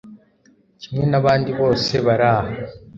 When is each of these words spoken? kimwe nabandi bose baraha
kimwe 0.81 1.03
nabandi 1.11 1.49
bose 1.59 1.93
baraha 2.05 2.51